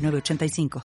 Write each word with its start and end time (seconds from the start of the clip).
985. 0.00 0.82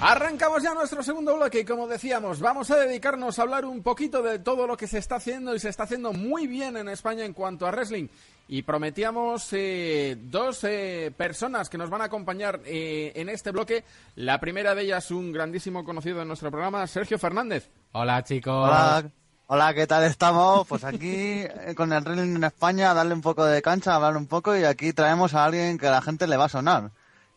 Arrancamos 0.00 0.62
ya 0.62 0.74
nuestro 0.74 1.02
segundo 1.02 1.34
bloque 1.34 1.60
y 1.60 1.64
como 1.64 1.88
decíamos, 1.88 2.38
vamos 2.38 2.70
a 2.70 2.76
dedicarnos 2.76 3.36
a 3.36 3.42
hablar 3.42 3.64
un 3.64 3.82
poquito 3.82 4.22
de 4.22 4.38
todo 4.38 4.64
lo 4.64 4.76
que 4.76 4.86
se 4.86 4.98
está 4.98 5.16
haciendo 5.16 5.56
y 5.56 5.58
se 5.58 5.68
está 5.68 5.82
haciendo 5.82 6.12
muy 6.12 6.46
bien 6.46 6.76
en 6.76 6.88
España 6.88 7.24
en 7.24 7.32
cuanto 7.32 7.66
a 7.66 7.72
wrestling. 7.72 8.06
Y 8.46 8.62
prometíamos 8.62 9.48
eh, 9.52 10.16
dos 10.22 10.62
eh, 10.62 11.12
personas 11.16 11.68
que 11.68 11.78
nos 11.78 11.90
van 11.90 12.02
a 12.02 12.04
acompañar 12.04 12.60
eh, 12.64 13.10
en 13.16 13.28
este 13.28 13.50
bloque. 13.50 13.82
La 14.14 14.38
primera 14.38 14.72
de 14.76 14.82
ellas, 14.82 15.10
un 15.10 15.32
grandísimo 15.32 15.84
conocido 15.84 16.20
de 16.20 16.26
nuestro 16.26 16.52
programa, 16.52 16.86
Sergio 16.86 17.18
Fernández. 17.18 17.68
Hola 17.90 18.22
chicos. 18.22 18.54
Hola. 18.54 19.10
Hola, 19.50 19.72
¿qué 19.72 19.86
tal 19.86 20.04
estamos? 20.04 20.66
Pues 20.66 20.84
aquí 20.84 21.40
eh, 21.42 21.72
con 21.74 21.90
el 21.92 22.02
Wrestling 22.04 22.36
en 22.36 22.44
España, 22.44 22.92
darle 22.92 23.14
un 23.14 23.22
poco 23.22 23.44
de 23.46 23.62
cancha, 23.62 23.94
hablar 23.94 24.16
un 24.16 24.26
poco 24.26 24.54
y 24.56 24.64
aquí 24.64 24.92
traemos 24.92 25.32
a 25.32 25.46
alguien 25.46 25.78
que 25.78 25.86
a 25.86 25.90
la 25.90 26.02
gente 26.02 26.26
le 26.26 26.36
va 26.36 26.44
a 26.44 26.48
sonar. 26.50 26.90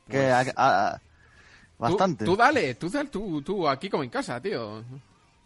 Que 0.10 0.18
Pues- 0.30 0.54
a- 0.58 0.90
a- 0.90 1.02
bastante. 1.80 2.26
Tú, 2.26 2.32
tú 2.32 2.38
dale, 2.38 2.76
tú, 2.76 2.90
tú, 3.10 3.42
tú, 3.42 3.68
aquí 3.70 3.90
como 3.90 4.04
en 4.04 4.10
casa, 4.10 4.42
tío. 4.42 4.84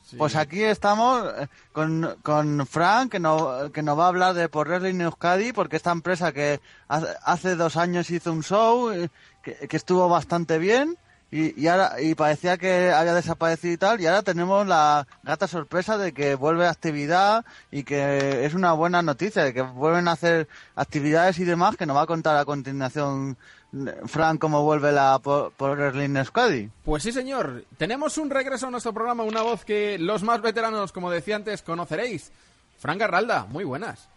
Sí. 0.04 0.17
Pues 0.17 0.36
aquí 0.36 0.64
estamos 0.64 1.23
eh, 1.38 1.48
con, 1.72 2.17
con 2.23 2.66
Frank, 2.66 3.11
que, 3.11 3.20
no, 3.20 3.72
que 3.72 3.84
nos 3.84 3.98
va 3.98 4.06
a 4.06 4.08
hablar 4.08 4.34
de 4.34 4.50
por 4.50 4.67
Wrestling 4.67 5.02
Euskadi, 5.02 5.54
porque 5.54 5.76
esta 5.76 5.92
empresa 5.92 6.32
que 6.32 6.59
hace, 6.88 7.08
hace 7.23 7.56
dos 7.56 7.78
años 7.78 8.09
hizo 8.09 8.32
un 8.32 8.42
show 8.44 8.89
eh, 8.92 9.09
que, 9.44 9.67
que 9.67 9.78
estuvo 9.78 10.09
bastante 10.09 10.58
bien 10.58 10.98
y, 11.38 11.67
ahora, 11.67 12.02
y 12.02 12.16
parecía 12.16 12.58
que 12.58 12.91
había 12.91 13.14
desaparecido 13.14 13.73
y 13.73 13.78
tal, 13.78 14.00
y 14.00 14.08
ahora 14.08 14.23
tenemos 14.23 14.66
la 14.66 15.05
gata 15.23 15.47
sorpresa 15.47 15.97
de 15.97 16.14
que 16.14 16.36
vuelve 16.36 16.66
a 16.66 16.69
actividad 16.69 17.44
y 17.72 17.83
que 17.83 18.45
es 18.45 18.53
una 18.53 18.72
buena 18.72 19.02
noticia, 19.02 19.44
de 19.44 19.53
que 19.53 19.61
vuelven 19.61 20.08
a 20.08 20.14
hacer 20.14 20.47
actividades 20.75 21.38
y 21.39 21.44
demás, 21.44 21.75
que 21.75 21.86
nos 21.86 21.97
va 21.97 22.03
a 22.03 22.05
contar 22.05 22.38
a 22.38 22.45
continuación 22.45 23.38
eh, 23.73 23.94
Frank 24.05 24.39
cómo 24.39 24.64
vuelve 24.64 24.94
la 24.94 25.19
por, 25.19 25.52
por 25.52 25.77
Wrestling 25.77 26.16
Euskadi. 26.16 26.69
Pues 26.86 27.03
sí, 27.03 27.11
señor. 27.11 27.66
Tenemos 27.77 28.17
un 28.17 28.30
regreso 28.30 28.67
a 28.67 28.72
nuestro 28.72 28.94
programa, 28.94 29.23
una 29.23 29.42
voz 29.42 29.66
que 29.66 29.97
los 29.99 30.23
más 30.23 30.42
veteranos, 30.42 30.94
como 30.94 31.11
decía 31.11 31.36
antes, 31.36 31.61
conoceréis. 31.61 32.31
Fran 32.77 32.97
Garralda, 32.97 33.45
muy 33.49 33.66
buenas. 33.66 34.08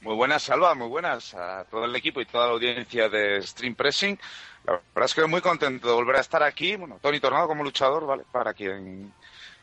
Muy 0.00 0.14
buenas, 0.14 0.44
Salva, 0.44 0.76
muy 0.76 0.86
buenas 0.86 1.34
a 1.34 1.64
todo 1.64 1.84
el 1.84 1.96
equipo 1.96 2.20
y 2.20 2.26
toda 2.26 2.46
la 2.46 2.52
audiencia 2.52 3.08
de 3.08 3.42
Stream 3.42 3.74
Pressing. 3.74 4.16
La 4.64 4.74
verdad 4.94 5.06
es 5.06 5.14
que 5.14 5.26
muy 5.26 5.40
contento 5.40 5.88
de 5.88 5.94
volver 5.94 6.16
a 6.16 6.20
estar 6.20 6.40
aquí. 6.44 6.76
Bueno, 6.76 7.00
Tony 7.02 7.18
Tornado 7.18 7.48
como 7.48 7.64
luchador, 7.64 8.06
¿vale? 8.06 8.22
Para 8.30 8.54
quien 8.54 9.12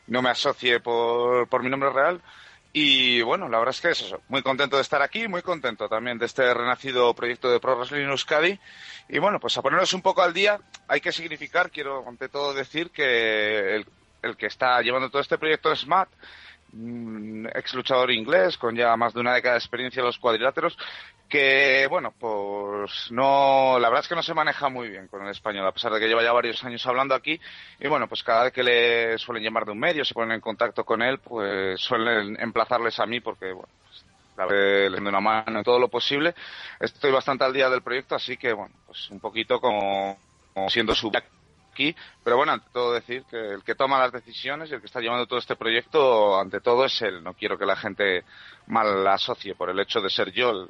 no 0.08 0.22
me 0.22 0.30
asocie 0.30 0.82
por, 0.82 1.48
por 1.48 1.64
mi 1.64 1.70
nombre 1.70 1.90
real. 1.90 2.22
Y 2.74 3.22
bueno, 3.22 3.48
la 3.48 3.60
verdad 3.60 3.74
es 3.74 3.80
que 3.80 3.92
es 3.92 4.02
eso. 4.02 4.22
Muy 4.28 4.44
contento 4.44 4.76
de 4.76 4.82
estar 4.82 5.02
aquí, 5.02 5.30
muy 5.30 5.42
contento 5.42 5.88
también 5.88 6.18
de 6.18 6.26
este 6.26 6.54
renacido 6.54 7.14
proyecto 7.14 7.50
de 7.50 7.62
Pro 7.62 7.78
Wrestling 7.78 8.08
Euskadi. 8.08 8.60
Y 9.08 9.20
bueno, 9.20 9.40
pues 9.40 9.58
a 9.58 9.62
ponernos 9.62 9.94
un 9.94 10.02
poco 10.02 10.22
al 10.22 10.34
día, 10.34 10.60
hay 10.90 11.00
que 11.00 11.14
significar, 11.14 11.72
quiero 11.72 12.06
ante 12.06 12.28
todo 12.28 12.54
decir 12.54 12.92
que 12.92 13.76
el, 13.78 13.86
el 14.22 14.36
que 14.36 14.48
está 14.48 14.82
llevando 14.82 15.10
todo 15.10 15.22
este 15.22 15.38
proyecto 15.38 15.72
es 15.72 15.88
Matt, 15.88 16.10
ex 17.54 17.74
luchador 17.74 18.12
inglés 18.12 18.58
con 18.58 18.76
ya 18.76 18.96
más 18.98 19.14
de 19.14 19.22
una 19.22 19.34
década 19.34 19.54
de 19.54 19.60
experiencia 19.60 20.02
en 20.02 20.08
los 20.08 20.20
cuadriláteros 20.20 20.78
que 21.30 21.88
bueno 21.90 22.14
pues 22.20 23.12
no 23.12 23.80
la 23.80 23.90
verdad 23.90 24.04
es 24.04 24.10
que 24.10 24.16
no 24.16 24.24
se 24.24 24.34
maneja 24.34 24.70
muy 24.70 24.90
bien 24.90 25.08
con 25.08 25.24
el 25.24 25.32
español 25.32 25.66
a 25.66 25.72
pesar 25.72 25.92
de 25.94 26.00
que 26.00 26.08
lleva 26.08 26.24
ya 26.24 26.32
varios 26.34 26.64
años 26.64 26.86
hablando 26.86 27.16
aquí 27.16 27.40
y 27.80 27.88
bueno 27.88 28.08
pues 28.08 28.24
cada 28.24 28.44
vez 28.44 28.54
que 28.54 28.64
le 28.64 29.18
suelen 29.18 29.44
llamar 29.44 29.66
de 29.66 29.72
un 29.72 29.80
medio 29.80 30.04
se 30.04 30.14
ponen 30.14 30.34
en 30.34 30.42
contacto 30.42 30.84
con 30.84 31.02
él 31.02 31.20
pues 31.20 31.80
suelen 31.80 32.38
emplazarles 32.40 33.00
a 33.00 33.06
mí 33.06 33.22
porque 33.22 33.54
bueno 33.54 33.70
pues, 33.86 34.06
la 34.38 34.46
verdad, 34.46 34.92
le 34.92 34.98
doy 34.98 35.08
una 35.08 35.22
mano 35.22 35.60
en 35.60 35.64
todo 35.64 35.80
lo 35.80 35.88
posible. 35.88 36.36
Estoy 36.78 37.10
bastante 37.10 37.46
al 37.46 37.54
día 37.54 37.70
del 37.70 37.82
proyecto 37.82 38.16
así 38.16 38.36
que 38.36 38.52
bueno 38.52 38.76
pues 38.86 39.10
un 39.10 39.20
poquito 39.22 39.62
como 39.62 40.18
siendo 40.68 40.94
su 40.94 41.10
aquí, 41.76 41.96
pero 42.24 42.38
bueno, 42.38 42.54
ante 42.54 42.70
todo 42.72 42.94
decir 42.94 43.26
que 43.30 43.38
el 43.38 43.64
que 43.64 43.76
toma 43.76 44.00
las 44.00 44.14
decisiones 44.14 44.72
y 44.72 44.74
el 44.74 44.80
que 44.80 44.88
está 44.88 45.02
llevando 45.02 45.28
todo 45.28 45.40
este 45.40 45.58
proyecto, 45.58 46.40
ante 46.40 46.62
todo 46.62 46.86
es 46.86 47.02
él. 47.02 47.22
No 47.22 47.34
quiero 47.34 47.58
que 47.58 47.66
la 47.66 47.76
gente 47.76 48.24
mal 48.68 49.04
la 49.04 49.16
asocie 49.16 49.56
por 49.56 49.70
el 49.70 49.80
hecho 49.80 50.00
de 50.00 50.10
ser 50.10 50.32
yo, 50.32 50.68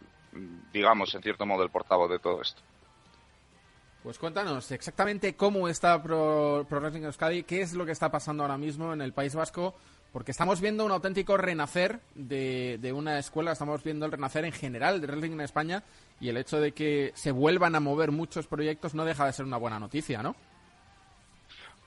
digamos, 0.74 1.14
en 1.14 1.22
cierto 1.22 1.46
modo, 1.46 1.64
el 1.64 1.70
portavoz 1.70 2.10
de 2.10 2.20
todo 2.20 2.42
esto. 2.42 2.62
Pues 4.02 4.20
cuéntanos 4.20 4.72
exactamente 4.72 5.36
cómo 5.36 5.68
está 5.68 6.02
Pro, 6.02 6.66
Pro 6.68 6.80
Wrestling 6.80 7.04
Euskadi, 7.04 7.44
qué 7.44 7.62
es 7.62 7.74
lo 7.74 7.86
que 7.86 7.92
está 7.92 8.10
pasando 8.12 8.44
ahora 8.44 8.58
mismo 8.58 8.94
en 8.94 9.02
el 9.02 9.14
País 9.14 9.34
Vasco, 9.36 9.76
porque 10.12 10.32
estamos 10.32 10.62
viendo 10.62 10.86
un 10.86 10.92
auténtico 10.92 11.38
renacer 11.38 12.00
de, 12.14 12.78
de 12.80 12.94
una 12.94 13.18
escuela, 13.20 13.52
estamos 13.52 13.84
viendo 13.84 14.06
el 14.06 14.12
renacer 14.12 14.46
en 14.46 14.52
general 14.52 15.02
de 15.02 15.08
wrestling 15.08 15.34
en 15.34 15.42
España 15.42 15.84
y 16.20 16.30
el 16.30 16.38
hecho 16.38 16.60
de 16.60 16.72
que 16.72 17.12
se 17.16 17.32
vuelvan 17.32 17.76
a 17.76 17.80
mover 17.80 18.12
muchos 18.12 18.48
proyectos 18.48 18.94
no 18.94 19.06
deja 19.06 19.26
de 19.26 19.34
ser 19.34 19.46
una 19.46 19.58
buena 19.58 19.80
noticia, 19.80 20.22
¿no? 20.22 20.36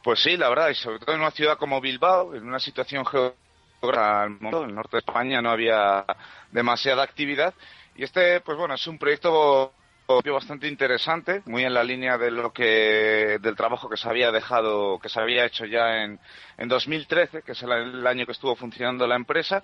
Pues 0.02 0.20
sí, 0.20 0.36
la 0.36 0.48
verdad, 0.48 0.68
y 0.70 0.74
sobre 0.74 0.98
todo 1.00 1.14
en 1.14 1.20
una 1.20 1.30
ciudad 1.30 1.58
como 1.58 1.80
Bilbao, 1.80 2.34
en 2.34 2.46
una 2.46 2.60
situación 2.60 3.04
geográfica 3.04 3.38
en 3.80 4.38
el 4.42 4.74
norte 4.74 4.96
de 4.96 4.98
España 4.98 5.40
no 5.40 5.50
había 5.50 6.04
demasiada 6.50 7.02
actividad. 7.02 7.54
Y 7.94 8.04
este, 8.04 8.40
pues 8.40 8.56
bueno, 8.58 8.74
es 8.74 8.86
un 8.86 8.98
proyecto 8.98 9.72
bastante 10.32 10.66
interesante, 10.66 11.42
muy 11.46 11.64
en 11.64 11.74
la 11.74 11.84
línea 11.84 12.16
de 12.16 12.30
lo 12.30 12.52
que 12.52 13.38
del 13.40 13.56
trabajo 13.56 13.88
que 13.88 13.96
se 13.96 14.08
había 14.08 14.32
dejado, 14.32 14.98
que 14.98 15.08
se 15.08 15.20
había 15.20 15.44
hecho 15.44 15.66
ya 15.66 16.02
en, 16.02 16.18
en 16.56 16.68
2013, 16.68 17.42
que 17.42 17.52
es 17.52 17.62
el, 17.62 17.72
el 17.72 18.06
año 18.06 18.24
que 18.24 18.32
estuvo 18.32 18.56
funcionando 18.56 19.06
la 19.06 19.16
empresa. 19.16 19.62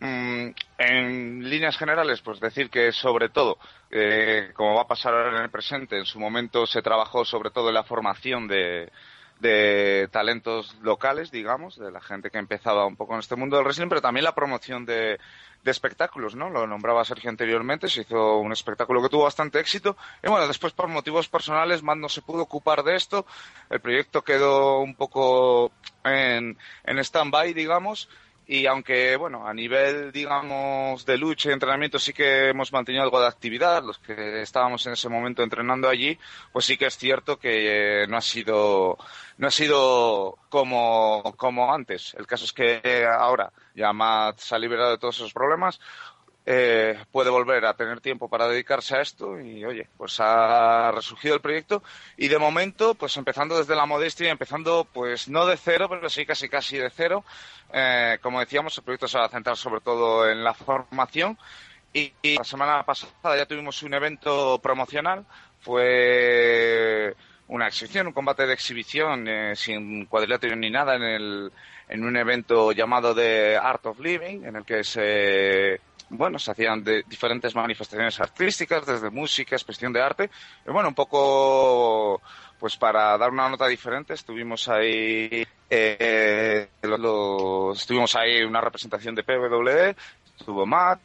Mm, 0.00 0.50
en 0.78 1.50
líneas 1.50 1.76
generales, 1.76 2.20
pues 2.22 2.38
decir 2.40 2.70
que 2.70 2.92
sobre 2.92 3.30
todo, 3.30 3.58
eh, 3.90 4.50
como 4.54 4.74
va 4.74 4.82
a 4.82 4.86
pasar 4.86 5.12
ahora 5.14 5.38
en 5.38 5.44
el 5.44 5.50
presente, 5.50 5.98
en 5.98 6.06
su 6.06 6.20
momento 6.20 6.66
se 6.66 6.82
trabajó 6.82 7.24
sobre 7.24 7.50
todo 7.50 7.68
en 7.68 7.74
la 7.74 7.82
formación 7.82 8.46
de, 8.46 8.90
de 9.40 10.08
talentos 10.10 10.76
locales, 10.82 11.30
digamos, 11.30 11.78
de 11.78 11.92
la 11.92 12.00
gente 12.00 12.30
que 12.30 12.38
empezaba 12.38 12.86
un 12.86 12.96
poco 12.96 13.14
en 13.14 13.20
este 13.20 13.36
mundo 13.36 13.56
del 13.56 13.64
wrestling, 13.64 13.88
pero 13.88 14.00
también 14.00 14.24
la 14.24 14.34
promoción 14.34 14.84
de, 14.84 15.18
de 15.64 15.70
espectáculos, 15.70 16.34
¿no? 16.34 16.50
Lo 16.50 16.66
nombraba 16.66 17.04
Sergio 17.04 17.30
anteriormente, 17.30 17.88
se 17.88 18.02
hizo 18.02 18.38
un 18.38 18.52
espectáculo 18.52 19.02
que 19.02 19.08
tuvo 19.08 19.24
bastante 19.24 19.60
éxito. 19.60 19.96
Y 20.22 20.28
bueno, 20.28 20.46
después 20.48 20.72
por 20.72 20.88
motivos 20.88 21.28
personales, 21.28 21.82
más 21.82 21.96
no 21.96 22.08
se 22.08 22.22
pudo 22.22 22.42
ocupar 22.42 22.82
de 22.82 22.96
esto. 22.96 23.26
El 23.70 23.80
proyecto 23.80 24.22
quedó 24.22 24.80
un 24.80 24.94
poco 24.94 25.72
en, 26.04 26.56
en 26.84 26.98
stand-by, 26.98 27.54
digamos. 27.54 28.08
Y 28.50 28.64
aunque, 28.64 29.14
bueno, 29.16 29.46
a 29.46 29.52
nivel, 29.52 30.10
digamos, 30.10 31.04
de 31.04 31.18
lucha 31.18 31.50
y 31.50 31.52
entrenamiento 31.52 31.98
sí 31.98 32.14
que 32.14 32.48
hemos 32.48 32.72
mantenido 32.72 33.04
algo 33.04 33.20
de 33.20 33.26
actividad, 33.26 33.84
los 33.84 33.98
que 33.98 34.40
estábamos 34.40 34.86
en 34.86 34.94
ese 34.94 35.10
momento 35.10 35.42
entrenando 35.42 35.86
allí, 35.86 36.18
pues 36.50 36.64
sí 36.64 36.78
que 36.78 36.86
es 36.86 36.96
cierto 36.96 37.38
que 37.38 38.04
eh, 38.04 38.06
no 38.06 38.16
ha 38.16 38.22
sido, 38.22 38.96
no 39.36 39.48
ha 39.48 39.50
sido 39.50 40.38
como, 40.48 41.34
como 41.36 41.74
antes. 41.74 42.14
El 42.18 42.26
caso 42.26 42.46
es 42.46 42.54
que 42.54 42.80
eh, 42.82 43.04
ahora 43.06 43.52
ya 43.74 43.92
Matt 43.92 44.38
se 44.38 44.54
ha 44.54 44.58
liberado 44.58 44.92
de 44.92 44.98
todos 44.98 45.16
esos 45.16 45.34
problemas, 45.34 45.78
eh, 46.50 46.98
puede 47.12 47.28
volver 47.28 47.66
a 47.66 47.74
tener 47.74 48.00
tiempo 48.00 48.30
para 48.30 48.48
dedicarse 48.48 48.96
a 48.96 49.02
esto 49.02 49.38
y 49.38 49.66
oye, 49.66 49.86
pues 49.98 50.18
ha 50.18 50.90
resurgido 50.92 51.34
el 51.34 51.42
proyecto. 51.42 51.82
Y 52.16 52.28
de 52.28 52.38
momento, 52.38 52.94
pues 52.94 53.18
empezando 53.18 53.58
desde 53.58 53.76
la 53.76 53.84
modestia, 53.84 54.30
empezando 54.30 54.88
pues 54.90 55.28
no 55.28 55.44
de 55.44 55.58
cero, 55.58 55.88
pero 55.90 56.08
sí 56.08 56.24
casi 56.24 56.48
casi 56.48 56.78
de 56.78 56.88
cero, 56.88 57.22
eh, 57.70 58.16
como 58.22 58.40
decíamos, 58.40 58.78
el 58.78 58.84
proyecto 58.84 59.06
se 59.08 59.18
va 59.18 59.26
a 59.26 59.28
centrar 59.28 59.58
sobre 59.58 59.82
todo 59.82 60.26
en 60.26 60.42
la 60.42 60.54
formación. 60.54 61.36
Y, 61.92 62.14
y 62.22 62.38
la 62.38 62.44
semana 62.44 62.82
pasada 62.82 63.36
ya 63.36 63.44
tuvimos 63.44 63.82
un 63.82 63.92
evento 63.92 64.58
promocional, 64.62 65.26
fue 65.60 67.14
una 67.48 67.66
exhibición, 67.66 68.06
un 68.06 68.14
combate 68.14 68.46
de 68.46 68.54
exhibición 68.54 69.28
eh, 69.28 69.54
sin 69.54 70.06
cuadrilátero 70.06 70.56
ni 70.56 70.70
nada 70.70 70.96
en, 70.96 71.02
el, 71.02 71.52
en 71.90 72.04
un 72.04 72.16
evento 72.16 72.72
llamado 72.72 73.14
The 73.14 73.58
Art 73.58 73.84
of 73.84 74.00
Living, 74.00 74.44
en 74.44 74.56
el 74.56 74.64
que 74.64 74.82
se 74.82 75.80
bueno, 76.10 76.38
se 76.38 76.50
hacían 76.50 76.82
de 76.82 77.02
diferentes 77.06 77.54
manifestaciones 77.54 78.18
artísticas, 78.20 78.86
desde 78.86 79.10
música, 79.10 79.56
expresión 79.56 79.92
de 79.92 80.00
arte. 80.02 80.30
Y 80.66 80.70
bueno, 80.70 80.88
un 80.88 80.94
poco, 80.94 82.20
pues 82.58 82.76
para 82.76 83.16
dar 83.18 83.30
una 83.30 83.48
nota 83.48 83.66
diferente, 83.66 84.14
estuvimos 84.14 84.68
ahí, 84.68 85.46
eh, 85.68 86.68
los- 86.82 87.80
estuvimos 87.80 88.14
ahí 88.16 88.42
una 88.42 88.60
representación 88.60 89.14
de 89.14 89.22
PWE, 89.22 89.94
estuvo 90.38 90.64
Matt, 90.66 91.00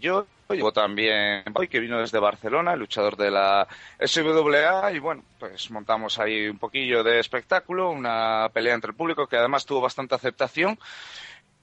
yo, 0.00 0.26
llevo 0.50 0.70
también 0.72 1.44
hoy 1.54 1.66
que 1.66 1.80
vino 1.80 1.98
desde 1.98 2.18
Barcelona, 2.18 2.74
el 2.74 2.80
luchador 2.80 3.16
de 3.16 3.30
la 3.30 3.66
SWA, 3.98 4.92
y 4.92 4.98
bueno, 4.98 5.24
pues 5.38 5.70
montamos 5.70 6.18
ahí 6.18 6.46
un 6.46 6.58
poquillo 6.58 7.02
de 7.02 7.18
espectáculo, 7.20 7.90
una 7.90 8.50
pelea 8.52 8.74
entre 8.74 8.90
el 8.90 8.96
público 8.96 9.26
que 9.26 9.36
además 9.38 9.64
tuvo 9.64 9.80
bastante 9.80 10.14
aceptación. 10.14 10.78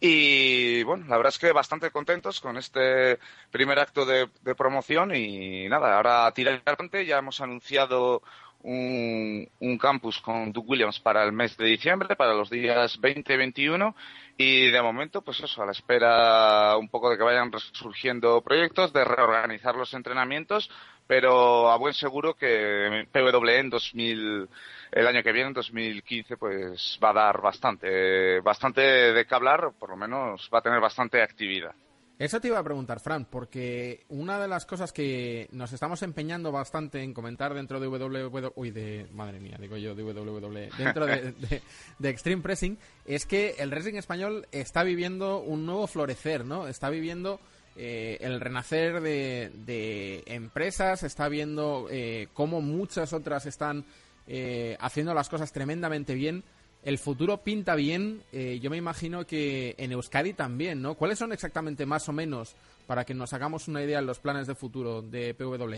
Y 0.02 0.84
bueno, 0.84 1.06
la 1.08 1.18
verdad 1.18 1.34
es 1.34 1.40
que 1.40 1.52
bastante 1.52 1.92
contentos 1.92 2.40
con 2.40 2.58
este 2.58 3.20
primer 3.52 3.80
acto 3.80 4.06
de, 4.06 4.28
promoción 4.56 5.14
y 5.14 5.68
nada, 5.68 5.96
ahora 5.98 6.26
a 6.26 6.34
tirar 6.34 6.62
adelante. 6.66 7.06
Ya 7.06 7.18
hemos 7.18 7.42
anunciado 7.42 8.22
un, 8.64 9.48
un, 9.60 9.78
campus 9.78 10.20
con 10.20 10.52
Duke 10.52 10.70
Williams 10.70 11.00
para 11.00 11.24
el 11.24 11.32
mes 11.32 11.56
de 11.58 11.66
diciembre, 11.66 12.16
para 12.16 12.34
los 12.34 12.50
días 12.50 13.00
20 13.00 13.34
y 13.34 13.38
21 13.38 13.96
y 14.42 14.72
de 14.72 14.82
momento, 14.82 15.22
pues 15.22 15.42
eso, 15.42 15.62
a 15.62 15.66
la 15.66 15.74
espera 15.74 16.78
un 16.78 16.88
poco 16.88 17.10
de 17.10 17.18
que 17.18 17.24
vayan 17.24 17.52
resurgiendo 17.52 18.42
proyectos, 18.42 18.94
de 18.94 19.04
reorganizar 19.04 19.76
los 19.76 19.94
entrenamientos, 19.94 20.70
pero 21.08 21.70
a 21.70 21.78
buen 21.78 21.94
seguro 21.94 22.36
que 22.36 23.06
PWE 23.12 23.60
en 23.60 23.70
2000, 23.70 24.50
el 24.92 25.08
año 25.08 25.24
que 25.24 25.34
viene, 25.34 25.50
en 25.50 25.54
2015, 25.56 26.38
pues 26.38 26.98
va 27.04 27.10
a 27.10 27.14
dar 27.14 27.42
bastante, 27.42 28.40
bastante 28.40 28.82
de 28.82 29.26
qué 29.26 29.36
hablar, 29.36 29.72
por 29.78 29.90
lo 29.90 29.98
menos 29.98 30.50
va 30.54 30.60
a 30.60 30.62
tener 30.62 30.80
bastante 30.80 31.22
actividad. 31.22 31.76
Eso 32.20 32.42
te 32.42 32.50
iba 32.50 32.60
a 32.60 32.64
preguntar, 32.64 33.00
Fran, 33.00 33.24
porque 33.24 34.04
una 34.10 34.42
de 34.42 34.50
las 34.50 34.66
cosas 34.66 34.92
que 34.92 35.48
nos 35.54 35.72
estamos 35.72 36.04
empeñando 36.04 36.52
bastante 36.52 37.02
en 37.02 37.14
comentar 37.14 37.54
dentro 37.54 37.80
de 37.80 37.88
WWE, 37.88 38.52
uy, 38.56 38.72
de, 38.72 39.08
madre 39.14 39.40
mía, 39.40 39.58
digo 39.58 39.78
yo, 39.78 39.96
de 39.96 40.04
WWE, 40.04 40.70
dentro 40.78 41.06
de, 41.08 42.10
Extreme 42.10 42.42
Pressing, 42.42 42.78
es 43.06 43.26
que 43.26 43.56
el 43.60 43.70
wrestling 43.70 43.96
español 43.96 44.46
está 44.52 44.84
viviendo 44.84 45.40
un 45.40 45.66
nuevo 45.66 45.88
florecer, 45.88 46.44
¿no? 46.44 46.68
Está 46.68 46.90
viviendo 46.90 47.40
eh, 47.78 48.18
el 48.20 48.42
renacer 48.42 49.00
de, 49.00 50.24
empresas, 50.26 51.04
está 51.04 51.30
viendo 51.30 51.88
eh, 51.90 52.28
cómo 52.34 52.60
muchas 52.60 53.14
otras 53.14 53.46
están 53.46 53.86
eh, 54.28 54.76
haciendo 54.82 55.14
las 55.14 55.30
cosas 55.30 55.54
tremendamente 55.54 56.16
bien 56.16 56.44
el 56.84 56.98
futuro 56.98 57.38
pinta 57.38 57.76
bien. 57.76 58.24
Eh, 58.32 58.60
yo 58.62 58.70
me 58.70 58.78
imagino 58.78 59.26
que 59.26 59.76
en 59.78 59.92
Euskadi 59.92 60.34
también, 60.34 60.82
¿no? 60.82 60.96
¿Cuáles 60.96 61.20
son 61.20 61.32
exactamente 61.32 61.86
más 61.86 62.08
o 62.10 62.14
menos, 62.14 62.56
para 62.88 63.06
que 63.06 63.14
nos 63.14 63.34
hagamos 63.34 63.68
una 63.68 63.84
idea, 63.84 64.02
los 64.02 64.20
planes 64.20 64.48
de 64.48 64.56
futuro 64.56 65.02
de 65.02 65.34
PW? 65.34 65.76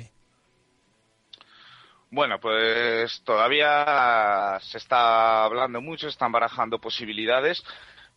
Bueno, 2.11 2.39
pues 2.39 3.21
todavía 3.23 4.57
se 4.61 4.77
está 4.77 5.45
hablando 5.45 5.79
mucho, 5.79 6.09
están 6.09 6.31
barajando 6.31 6.77
posibilidades, 6.77 7.63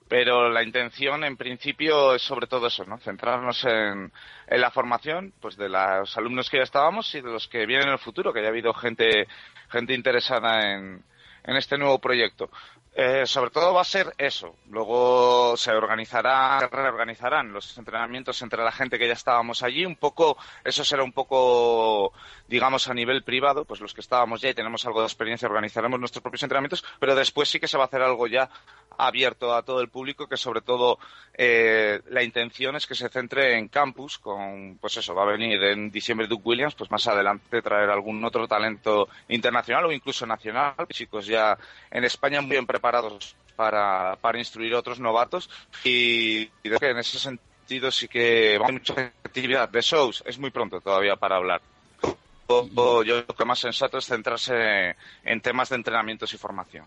pero 0.08 0.50
la 0.50 0.64
intención 0.64 1.22
en 1.22 1.36
principio 1.36 2.14
es 2.14 2.22
sobre 2.22 2.48
todo 2.48 2.66
eso, 2.66 2.84
¿no? 2.84 2.98
Centrarnos 2.98 3.64
en, 3.64 4.12
en 4.48 4.60
la 4.60 4.72
formación, 4.72 5.32
pues 5.40 5.56
de 5.56 5.69
los 5.69 6.16
alumnos 6.19 6.50
que 6.50 6.56
ya 6.56 6.64
estábamos 6.64 7.14
y 7.14 7.20
de 7.20 7.31
los 7.31 7.46
que 7.46 7.66
vienen 7.66 7.86
en 7.86 7.92
el 7.92 7.98
futuro, 8.00 8.32
que 8.32 8.40
ya 8.40 8.48
ha 8.48 8.50
habido 8.50 8.75
gente, 8.75 9.28
gente 9.70 9.94
interesada 9.94 10.72
en, 10.72 11.04
en 11.44 11.56
este 11.56 11.79
nuevo 11.79 11.99
proyecto. 11.99 12.50
Eh, 12.96 13.26
sobre 13.26 13.50
todo 13.50 13.75
va 13.75 13.81
a 13.81 13.85
ser 13.85 14.14
eso. 14.19 14.55
Luego 14.70 15.56
se 15.56 15.73
organizará, 15.73 16.61
reorganizarán 16.70 17.52
los 17.52 17.76
entrenamientos 17.76 18.41
entre 18.41 18.62
la 18.62 18.70
gente 18.70 18.99
que 19.00 19.08
ya 19.08 19.14
estábamos 19.14 19.64
allí. 19.64 19.85
Un 19.85 19.96
poco, 19.96 20.37
eso 20.62 20.85
será 20.85 21.02
un 21.02 21.12
poco, 21.12 22.12
digamos, 22.46 22.87
a 22.87 22.94
nivel 22.94 23.25
privado. 23.25 23.64
Pues 23.64 23.81
los 23.81 23.94
que 23.94 24.00
estábamos 24.00 24.41
ya 24.41 24.50
y 24.50 24.55
tenemos 24.55 24.87
algo 24.87 25.00
de 25.00 25.06
experiencia 25.06 25.49
organizaremos 25.49 25.99
nuestros 25.99 26.23
propios 26.23 26.44
entrenamientos. 26.44 26.85
Pero 27.00 27.17
después 27.17 27.49
sí 27.49 27.58
que 27.58 27.67
se 27.67 27.76
va 27.76 27.85
a 27.85 27.87
hacer 27.87 28.02
algo 28.02 28.29
ya 28.29 28.49
abierto 28.96 29.55
a 29.55 29.64
todo 29.64 29.81
el 29.81 29.88
público, 29.88 30.29
que 30.29 30.37
sobre 30.37 30.61
todo 30.61 31.00
eh, 31.37 32.00
la 32.11 32.23
intención 32.23 32.76
es 32.76 32.87
que 32.87 32.94
se 32.94 33.08
centre 33.08 33.58
en 33.58 33.67
campus, 33.67 34.19
con, 34.19 34.79
pues 34.81 34.96
eso, 34.96 35.17
va 35.17 35.23
a 35.23 35.32
venir 35.32 35.61
en 35.64 35.91
diciembre 35.91 36.29
Duke 36.29 36.49
Williams, 36.49 36.76
pues 36.76 36.93
más 36.93 37.06
adelante 37.08 37.61
traer 37.61 37.91
algún 37.91 38.25
otro 38.25 38.46
talento 38.46 39.08
internacional 39.29 39.87
o 39.87 39.93
incluso 39.93 40.26
nacional, 40.26 40.75
chicos 40.91 41.26
en 41.90 42.04
España 42.04 42.40
muy 42.40 42.52
bien 42.52 42.66
preparados 42.66 43.36
para, 43.56 44.16
para 44.20 44.38
instruir 44.38 44.75
a 44.75 44.78
otros 44.78 45.00
novatos 45.00 45.48
y, 45.84 46.46
creo 46.62 46.78
que 46.78 46.90
en 46.90 46.98
ese 46.98 47.19
sentido 47.19 47.90
sí 47.90 48.08
que 48.08 48.56
haber 48.56 48.72
mucha 48.72 49.12
actividad 49.22 49.69
de 49.69 49.81
shows, 49.81 50.22
es 50.26 50.38
muy 50.38 50.50
pronto 50.50 50.81
todavía 50.81 51.16
para 51.16 51.36
hablar. 51.36 51.60
Yo 52.48 53.04
creo 53.04 53.26
que 53.26 53.44
más 53.44 53.58
sensato 53.58 53.98
es 53.98 54.06
centrarse 54.06 54.96
en 55.25 55.40
temas 55.40 55.70
de 55.70 55.76
entrenamientos 55.76 56.32
y 56.34 56.38
formación. 56.38 56.86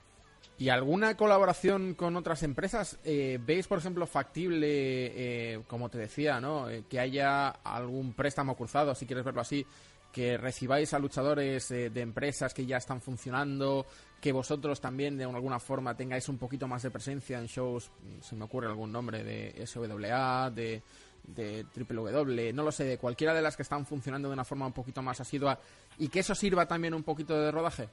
¿Y 0.60 0.70
alguna 0.70 1.16
colaboración 1.16 1.94
con 1.94 2.16
otras 2.16 2.42
empresas? 2.42 2.98
Eh, 3.04 3.38
¿Veis, 3.40 3.68
por 3.68 3.78
ejemplo, 3.78 4.08
factible, 4.08 4.68
eh, 4.68 5.62
como 5.68 5.90
te 5.90 6.00
decía, 6.00 6.40
¿no? 6.40 6.68
Eh, 6.68 6.84
que 6.90 7.00
haya 7.00 7.50
algún 7.50 8.14
préstamo 8.14 8.56
cruzado, 8.58 8.96
si 8.96 9.06
quieres 9.06 9.24
verlo 9.24 9.42
así, 9.42 9.66
que 10.12 10.38
recibáis 10.38 10.94
a 10.94 11.00
luchadores 11.00 11.70
de 11.70 12.02
empresas 12.02 12.54
que 12.54 12.66
ya 12.66 12.78
están 12.78 13.02
funcionando, 13.02 13.86
que 14.20 14.32
vosotros 14.32 14.82
también 14.82 15.18
de 15.18 15.26
alguna 15.26 15.60
forma 15.60 15.96
tengáis 15.96 16.28
un 16.30 16.38
poquito 16.38 16.68
más 16.68 16.84
de 16.84 16.92
presencia 16.92 17.40
en 17.40 17.46
shows, 17.46 17.92
se 18.22 18.36
me 18.36 18.46
ocurre 18.46 18.68
algún 18.68 18.92
nombre 18.92 19.24
de 19.24 19.66
SWA, 19.66 20.50
de, 20.50 20.82
de 21.24 21.66
W, 21.76 22.54
no 22.54 22.64
lo 22.64 22.72
sé, 22.72 22.86
de 22.86 22.98
cualquiera 22.98 23.34
de 23.34 23.42
las 23.42 23.56
que 23.56 23.64
están 23.64 23.86
funcionando 23.86 24.28
de 24.30 24.34
una 24.34 24.46
forma 24.46 24.66
un 24.66 24.74
poquito 24.74 25.02
más 25.02 25.20
asidua 25.22 25.60
y 26.00 26.08
que 26.08 26.20
eso 26.20 26.34
sirva 26.34 26.66
también 26.66 26.94
un 26.94 27.04
poquito 27.04 27.40
de 27.40 27.52
rodaje? 27.52 27.90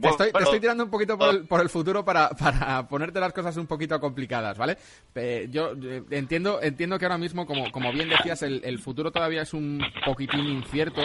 Te, 0.00 0.08
estoy, 0.08 0.60
tirando 0.60 0.84
un 0.84 0.90
poquito 0.90 1.18
por 1.18 1.60
el, 1.60 1.68
futuro 1.68 2.04
para, 2.04 2.88
ponerte 2.88 3.20
las 3.20 3.32
cosas 3.32 3.56
un 3.56 3.66
poquito 3.66 3.98
complicadas, 4.00 4.56
¿vale? 4.56 4.76
yo 5.50 5.72
eh, 5.82 6.02
entiendo, 6.10 6.60
entiendo 6.62 6.98
que 6.98 7.04
ahora 7.04 7.18
mismo, 7.18 7.46
como, 7.46 7.70
como 7.72 7.92
bien 7.92 8.08
decías, 8.08 8.42
el, 8.42 8.78
futuro 8.78 9.10
todavía 9.10 9.42
es 9.42 9.54
un 9.54 9.82
poquitín 10.04 10.44
incierto. 10.46 11.02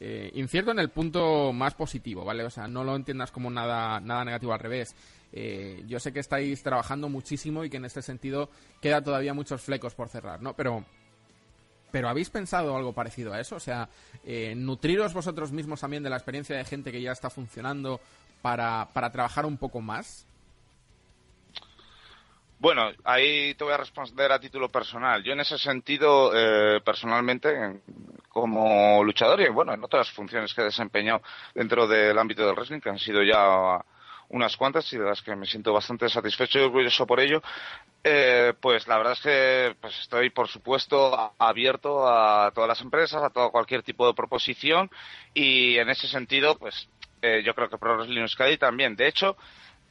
Eh, 0.00 0.30
incierto 0.34 0.70
en 0.70 0.78
el 0.78 0.90
punto 0.90 1.52
más 1.52 1.74
positivo, 1.74 2.24
¿vale? 2.24 2.44
O 2.44 2.50
sea, 2.50 2.68
no 2.68 2.84
lo 2.84 2.94
entiendas 2.94 3.32
como 3.32 3.50
nada, 3.50 3.98
nada 3.98 4.24
negativo 4.24 4.52
al 4.52 4.60
revés. 4.60 4.94
Eh, 5.32 5.82
yo 5.88 5.98
sé 5.98 6.12
que 6.12 6.20
estáis 6.20 6.62
trabajando 6.62 7.08
muchísimo 7.08 7.64
y 7.64 7.70
que 7.70 7.78
en 7.78 7.84
este 7.84 8.00
sentido 8.00 8.48
queda 8.80 9.02
todavía 9.02 9.34
muchos 9.34 9.60
flecos 9.60 9.96
por 9.96 10.08
cerrar, 10.08 10.40
¿no? 10.40 10.54
Pero 10.54 10.84
pero 11.90 12.08
¿habéis 12.08 12.30
pensado 12.30 12.76
algo 12.76 12.92
parecido 12.92 13.32
a 13.32 13.40
eso? 13.40 13.56
O 13.56 13.60
sea, 13.60 13.88
nutriros 14.56 15.14
vosotros 15.14 15.52
mismos 15.52 15.80
también 15.80 16.02
de 16.02 16.10
la 16.10 16.16
experiencia 16.16 16.56
de 16.56 16.64
gente 16.64 16.92
que 16.92 17.00
ya 17.00 17.12
está 17.12 17.30
funcionando 17.30 18.00
para, 18.42 18.88
para 18.92 19.10
trabajar 19.10 19.46
un 19.46 19.56
poco 19.56 19.80
más? 19.80 20.26
Bueno, 22.60 22.90
ahí 23.04 23.54
te 23.54 23.62
voy 23.62 23.72
a 23.72 23.76
responder 23.76 24.32
a 24.32 24.40
título 24.40 24.68
personal. 24.68 25.22
Yo 25.22 25.32
en 25.32 25.40
ese 25.40 25.58
sentido, 25.58 26.32
eh, 26.34 26.80
personalmente, 26.80 27.82
como 28.28 29.02
luchador 29.04 29.40
y 29.40 29.48
bueno, 29.48 29.72
en 29.72 29.84
otras 29.84 30.10
funciones 30.10 30.52
que 30.52 30.62
he 30.62 30.64
desempeñado 30.64 31.22
dentro 31.54 31.86
del 31.86 32.18
ámbito 32.18 32.44
del 32.44 32.56
wrestling, 32.56 32.80
que 32.80 32.90
han 32.90 32.98
sido 32.98 33.22
ya 33.22 33.80
unas 34.30 34.56
cuantas 34.56 34.92
y 34.92 34.98
de 34.98 35.04
las 35.04 35.22
que 35.22 35.34
me 35.34 35.46
siento 35.46 35.72
bastante 35.72 36.08
satisfecho 36.08 36.58
y 36.58 36.62
orgulloso 36.62 37.06
por 37.06 37.20
ello, 37.20 37.42
eh, 38.04 38.52
pues 38.60 38.86
la 38.86 38.98
verdad 38.98 39.14
es 39.14 39.20
que 39.20 39.76
pues 39.80 39.98
estoy, 40.00 40.30
por 40.30 40.48
supuesto, 40.48 41.34
abierto 41.38 42.06
a 42.06 42.50
todas 42.54 42.68
las 42.68 42.80
empresas, 42.80 43.22
a 43.22 43.30
todo 43.30 43.50
cualquier 43.50 43.82
tipo 43.82 44.06
de 44.06 44.14
proposición 44.14 44.90
y 45.32 45.78
en 45.78 45.88
ese 45.88 46.06
sentido, 46.08 46.58
pues 46.58 46.88
eh, 47.22 47.42
yo 47.44 47.54
creo 47.54 47.68
que 47.68 47.78
Pro 47.78 47.96
Wrestling 47.96 48.20
Euskadi 48.20 48.58
también. 48.58 48.96
De 48.96 49.08
hecho, 49.08 49.36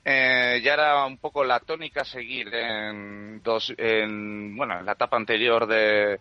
eh, 0.06 0.62
ya 0.64 0.74
era 0.74 1.06
un 1.06 1.18
poco 1.18 1.44
la 1.44 1.60
tónica 1.60 2.06
seguir 2.06 2.54
en, 2.54 3.42
dos, 3.44 3.74
en, 3.78 4.56
bueno, 4.56 4.80
en 4.80 4.86
la 4.86 4.94
etapa 4.94 5.18
anterior 5.18 5.68
de, 5.68 6.20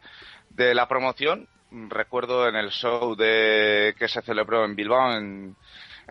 de 0.50 0.74
la 0.74 0.88
promoción. 0.88 1.48
Recuerdo 1.70 2.48
en 2.48 2.56
el 2.56 2.70
show 2.70 3.14
de 3.14 3.94
que 3.98 4.08
se 4.08 4.22
celebró 4.22 4.64
en 4.64 4.74
Bilbao 4.74 5.12
en, 5.12 5.56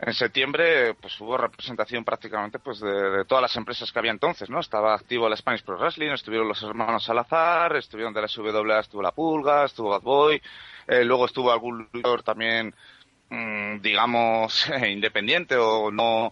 en 0.01 0.13
septiembre 0.13 0.93
pues 0.95 1.19
hubo 1.21 1.37
representación 1.37 2.03
prácticamente 2.03 2.59
pues 2.59 2.79
de, 2.79 3.25
todas 3.25 3.41
las 3.41 3.55
empresas 3.55 3.91
que 3.91 3.99
había 3.99 4.11
entonces, 4.11 4.49
¿no? 4.49 4.59
Estaba 4.59 4.93
activo 4.93 5.27
el 5.27 5.37
Spanish 5.37 5.63
Pro 5.63 5.77
Wrestling, 5.77 6.11
estuvieron 6.11 6.47
los 6.47 6.61
hermanos 6.63 7.03
Salazar, 7.03 7.75
estuvieron 7.75 8.13
de 8.13 8.21
la 8.21 8.27
SWA, 8.27 8.79
estuvo 8.79 9.01
La 9.01 9.11
Pulga, 9.11 9.65
estuvo 9.65 9.89
Bad 9.89 10.01
Boy, 10.01 10.41
eh, 10.87 11.03
luego 11.03 11.25
estuvo 11.25 11.51
algún 11.51 11.89
luchador 11.93 12.23
también 12.23 12.73
Mm, 13.29 13.81
digamos, 13.81 14.67
independiente 14.87 15.55
o 15.57 15.91
no 15.91 16.31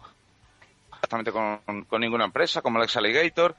exactamente 0.93 1.31
con, 1.31 1.85
ninguna 1.99 2.25
empresa, 2.25 2.61
como 2.61 2.79
Lex 2.79 2.95
Alligator. 2.97 3.55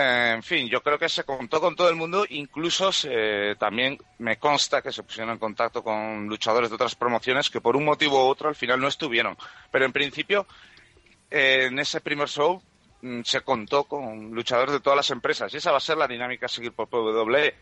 Eh, 0.00 0.32
en 0.34 0.42
fin, 0.42 0.68
yo 0.68 0.82
creo 0.82 0.98
que 0.98 1.08
se 1.08 1.24
contó 1.24 1.60
con 1.60 1.76
todo 1.76 1.88
el 1.88 1.96
mundo, 1.96 2.24
incluso 2.28 2.90
también 3.58 3.98
me 4.18 4.38
consta 4.38 4.80
que 4.82 4.92
se 4.92 5.02
pusieron 5.02 5.30
en 5.30 5.38
contacto 5.38 5.82
con 5.82 6.26
luchadores 6.26 6.70
de 6.70 6.76
otras 6.76 6.94
promociones 6.94 7.50
que 7.50 7.60
por 7.60 7.76
un 7.76 7.84
motivo 7.84 8.24
u 8.24 8.28
otro 8.28 8.48
al 8.48 8.54
final 8.54 8.80
no 8.80 8.88
estuvieron. 8.88 9.36
Pero 9.70 9.84
en 9.84 9.92
principio, 9.92 10.46
eh, 11.30 11.66
en 11.70 11.78
ese 11.78 12.00
primer 12.00 12.28
show 12.28 12.60
mm, 13.02 13.20
se 13.22 13.42
contó 13.42 13.84
con 13.84 14.30
luchadores 14.32 14.72
de 14.72 14.80
todas 14.80 14.96
las 14.96 15.10
empresas 15.10 15.52
y 15.54 15.58
esa 15.58 15.70
va 15.70 15.78
a 15.78 15.80
ser 15.80 15.96
la 15.96 16.08
dinámica 16.08 16.46
a 16.46 16.48
seguir 16.48 16.72
por 16.72 16.88
WWE. 16.88 17.54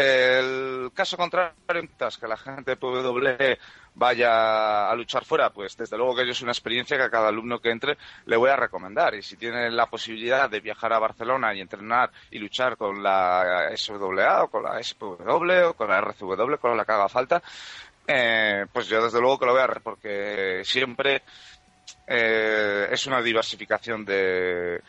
El 0.00 0.92
caso 0.94 1.16
contrario 1.16 1.54
que 1.66 2.28
la 2.28 2.36
gente 2.36 2.76
de 2.76 3.58
vaya 3.96 4.88
a 4.88 4.94
luchar 4.94 5.24
fuera, 5.24 5.50
pues 5.50 5.76
desde 5.76 5.96
luego 5.96 6.14
que 6.14 6.30
es 6.30 6.40
una 6.40 6.52
experiencia 6.52 6.96
que 6.96 7.02
a 7.02 7.10
cada 7.10 7.26
alumno 7.26 7.58
que 7.58 7.72
entre 7.72 7.98
le 8.26 8.36
voy 8.36 8.48
a 8.48 8.54
recomendar. 8.54 9.16
Y 9.16 9.22
si 9.22 9.36
tiene 9.36 9.68
la 9.72 9.86
posibilidad 9.86 10.48
de 10.48 10.60
viajar 10.60 10.92
a 10.92 11.00
Barcelona 11.00 11.52
y 11.52 11.60
entrenar 11.60 12.12
y 12.30 12.38
luchar 12.38 12.76
con 12.76 13.02
la 13.02 13.72
SWA 13.74 14.44
o 14.44 14.48
con 14.48 14.62
la 14.62 14.80
SPW 14.80 15.70
o 15.70 15.74
con 15.74 15.88
la 15.88 15.98
RCW, 15.98 16.58
con 16.60 16.76
la 16.76 16.84
que 16.84 16.92
haga 16.92 17.08
falta, 17.08 17.42
eh, 18.06 18.66
pues 18.72 18.86
yo 18.86 19.02
desde 19.02 19.20
luego 19.20 19.40
que 19.40 19.46
lo 19.46 19.52
voy 19.52 19.62
a 19.62 19.66
porque 19.82 20.62
siempre 20.64 21.22
eh, 22.10 22.88
es 22.90 23.06
una 23.06 23.20
diversificación 23.20 24.02
de, 24.04 24.80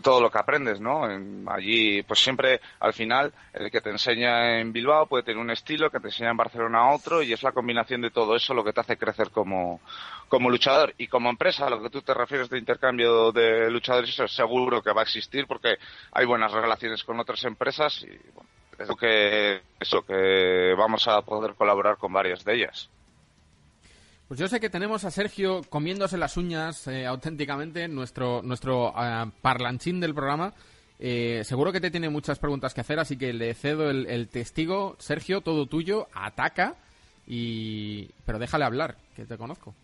todo 0.00 0.20
lo 0.20 0.30
que 0.30 0.38
aprendes, 0.38 0.80
¿no? 0.80 1.02
allí, 1.50 2.02
pues 2.04 2.20
siempre, 2.20 2.60
al 2.78 2.92
final, 2.92 3.32
el 3.52 3.68
que 3.68 3.80
te 3.80 3.90
enseña 3.90 4.60
en 4.60 4.72
Bilbao 4.72 5.06
puede 5.06 5.24
tener 5.24 5.38
un 5.38 5.50
estilo, 5.50 5.90
que 5.90 5.98
te 5.98 6.06
enseña 6.06 6.30
en 6.30 6.36
Barcelona 6.36 6.90
otro, 6.90 7.20
y 7.20 7.32
es 7.32 7.42
la 7.42 7.50
combinación 7.50 8.00
de 8.00 8.10
todo 8.10 8.36
eso 8.36 8.54
lo 8.54 8.62
que 8.62 8.72
te 8.72 8.80
hace 8.80 8.96
crecer 8.96 9.30
como, 9.30 9.80
como 10.28 10.50
luchador. 10.50 10.94
Y 10.98 11.08
como 11.08 11.30
empresa, 11.30 11.66
a 11.66 11.70
lo 11.70 11.82
que 11.82 11.90
tú 11.90 12.00
te 12.02 12.14
refieres 12.14 12.48
de 12.48 12.58
intercambio 12.58 13.32
de 13.32 13.68
luchadores, 13.70 14.10
eso 14.10 14.28
seguro 14.28 14.80
que 14.80 14.92
va 14.92 15.00
a 15.00 15.04
existir 15.04 15.46
porque 15.48 15.78
hay 16.12 16.26
buenas 16.26 16.52
relaciones 16.52 17.02
con 17.02 17.18
otras 17.18 17.42
empresas 17.44 18.04
y, 18.04 18.16
bueno, 18.34 18.48
es 18.78 18.86
lo 18.86 18.94
que, 18.94 19.62
es 19.80 19.92
lo 19.92 20.02
que 20.02 20.74
vamos 20.78 21.08
a 21.08 21.22
poder 21.22 21.54
colaborar 21.54 21.96
con 21.96 22.12
varias 22.12 22.44
de 22.44 22.54
ellas. 22.54 22.88
Pues 24.28 24.38
yo 24.38 24.46
sé 24.46 24.60
que 24.60 24.68
tenemos 24.68 25.04
a 25.04 25.10
Sergio 25.10 25.62
comiéndose 25.70 26.18
las 26.18 26.36
uñas 26.36 26.86
eh, 26.86 27.06
auténticamente, 27.06 27.88
nuestro, 27.88 28.42
nuestro 28.42 28.90
uh, 28.90 29.30
parlanchín 29.40 30.00
del 30.00 30.14
programa. 30.14 30.52
Eh, 30.98 31.40
seguro 31.44 31.72
que 31.72 31.80
te 31.80 31.90
tiene 31.90 32.10
muchas 32.10 32.38
preguntas 32.38 32.74
que 32.74 32.82
hacer, 32.82 32.98
así 32.98 33.16
que 33.16 33.32
le 33.32 33.54
cedo 33.54 33.88
el, 33.88 34.04
el 34.04 34.28
testigo. 34.28 34.96
Sergio, 34.98 35.40
todo 35.40 35.64
tuyo, 35.64 36.08
ataca, 36.12 36.76
y... 37.26 38.10
pero 38.26 38.38
déjale 38.38 38.66
hablar, 38.66 38.98
que 39.16 39.24
te 39.24 39.38
conozco. 39.38 39.74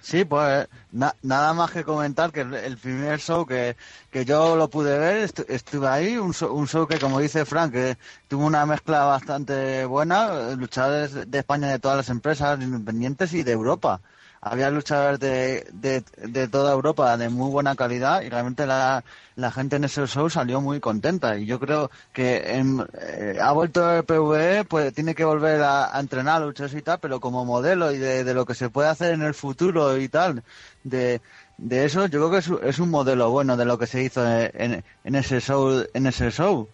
Sí, 0.00 0.24
pues 0.24 0.68
nada 0.92 1.54
más 1.54 1.70
que 1.70 1.84
comentar 1.84 2.32
que 2.32 2.40
el, 2.42 2.76
primer 2.78 3.20
show 3.20 3.46
que, 3.46 3.76
que 4.10 4.24
yo 4.24 4.56
lo 4.56 4.68
pude 4.68 4.98
ver, 4.98 5.30
estuve 5.48 5.88
ahí, 5.88 6.16
un 6.16 6.34
show, 6.34 6.54
un 6.54 6.66
show 6.66 6.86
que 6.86 6.98
como 6.98 7.20
dice 7.20 7.44
Frank, 7.44 7.72
que 7.72 7.98
tuvo 8.28 8.44
una 8.46 8.66
mezcla 8.66 9.04
bastante 9.04 9.84
buena, 9.84 10.50
luchadores 10.50 11.30
de 11.30 11.38
España 11.38 11.68
de 11.68 11.78
todas 11.78 11.96
las 11.96 12.08
empresas 12.10 12.60
independientes 12.60 13.32
y 13.32 13.42
de 13.42 13.52
Europa 13.52 14.00
había 14.42 14.70
luchadores 14.70 15.20
de, 15.20 16.02
de, 16.16 16.48
toda 16.48 16.72
Europa 16.72 17.16
de 17.18 17.28
muy 17.28 17.50
buena 17.50 17.74
calidad 17.74 18.22
y 18.22 18.30
realmente 18.30 18.66
la, 18.66 19.04
la 19.36 19.50
gente 19.50 19.76
en 19.76 19.84
ese 19.84 20.06
show 20.06 20.30
salió 20.30 20.62
muy 20.62 20.80
contenta. 20.80 21.36
Y 21.36 21.44
yo 21.44 21.60
creo 21.60 21.90
que 22.12 22.42
eh, 22.46 23.38
ha 23.40 23.52
vuelto 23.52 23.98
el 23.98 24.04
PvE 24.04 24.64
pues 24.64 24.94
tiene 24.94 25.14
que 25.14 25.24
volver 25.24 25.62
a, 25.62 25.98
entrenar 26.00 26.40
luchas 26.40 26.72
y 26.74 26.80
tal 26.80 26.98
pero 27.00 27.20
como 27.20 27.44
modelo 27.44 27.92
y 27.92 27.98
de, 27.98 28.24
de, 28.24 28.34
lo 28.34 28.46
que 28.46 28.54
se 28.54 28.70
puede 28.70 28.88
hacer 28.88 29.12
en 29.12 29.22
el 29.22 29.34
futuro 29.34 29.98
y 29.98 30.08
tal 30.08 30.42
de, 30.84 31.20
de 31.58 31.84
eso 31.84 32.06
yo 32.06 32.20
creo 32.20 32.30
que 32.30 32.38
es, 32.38 32.50
es 32.74 32.78
un 32.78 32.90
modelo 32.90 33.30
bueno 33.30 33.56
de 33.58 33.66
lo 33.66 33.78
que 33.78 33.86
se 33.86 34.02
hizo 34.02 34.26
en, 34.26 34.82
en 35.04 35.14
ese 35.14 35.40
show 35.40 35.84
en 35.92 36.06
ese 36.06 36.30
show. 36.30 36.68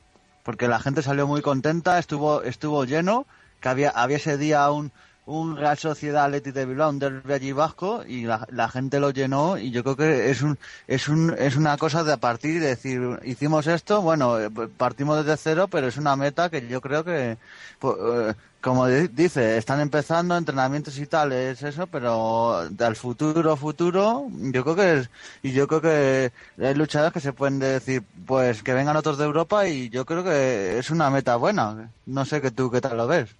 Porque 0.44 0.68
la 0.68 0.78
gente 0.78 1.02
salió 1.02 1.26
muy 1.26 1.42
contenta 1.42 1.99
estuvo 1.99 2.42
estuvo 2.42 2.85
lleno 2.85 3.26
que 3.61 3.68
había 3.68 3.90
había 3.90 4.18
ese 4.18 4.38
día 4.38 4.70
un 4.70 4.92
un 5.26 5.56
Real 5.56 5.76
Sociedad 5.76 6.25
Athletic 6.25 6.54
de 6.54 6.66
Bilbao, 6.66 6.90
un 6.90 6.99
derby 6.99 7.33
allí 7.33 7.52
vasco 7.52 8.04
y 8.06 8.23
la, 8.25 8.47
la, 8.50 8.68
gente 8.68 9.00
lo 9.00 9.11
llenó 9.11 9.59
y 9.59 9.71
yo 9.73 9.83
creo 9.83 9.97
que 9.97 10.30
es 10.30 10.42
un 10.42 10.56
es 10.87 11.09
un 11.09 11.35
es 11.37 11.56
una 11.56 11.76
cosa 11.76 12.04
de 12.04 12.12
a 12.12 12.16
partir 12.16 12.61
de 12.61 12.68
decir 12.68 13.00
hicimos 13.25 13.66
esto, 13.66 14.02
bueno, 14.02 14.38
eh, 14.38 14.50
partimos 14.76 15.25
desde 15.25 15.37
cero, 15.37 15.68
pero 15.68 15.88
es 15.88 15.97
una 15.97 16.16
meta 16.16 16.49
que 16.49 16.66
yo 16.68 16.80
creo 16.80 17.04
que 17.04 17.38
pues, 17.80 18.37
como 18.61 18.87
dice, 18.88 19.59
están 19.59 19.80
empezando 19.80 20.37
entrenamientos 20.37 20.99
y 20.99 21.06
tal, 21.06 21.33
es 21.33 21.62
eso, 21.62 21.87
pero 21.87 22.68
del 22.71 22.97
futuro, 22.97 23.56
futuro, 23.56 24.26
yo 24.30 24.64
creo 24.64 24.75
que 24.76 24.95
es, 24.99 25.11
y 25.42 25.52
yo 25.52 25.68
creo 25.68 25.80
que 25.80 26.33
hay 26.59 26.75
luchadores 26.75 27.12
que 27.12 27.21
se 27.21 27.33
pueden 27.33 27.61
decir, 27.61 28.02
pues 28.26 28.64
que 28.64 28.75
vengan 28.75 28.97
otros 28.97 29.18
de 29.18 29.25
Europa 29.25 29.68
y 29.68 29.88
yo 29.90 30.04
creo 30.04 30.25
que 30.25 30.78
es 30.78 30.90
una 30.90 31.11
meta 31.11 31.37
buena. 31.37 31.90
No 32.06 32.25
sé 32.25 32.40
que 32.40 32.50
tú 32.50 32.71
qué 32.71 32.80
tal 32.80 32.97
lo 32.97 33.06
ves. 33.06 33.37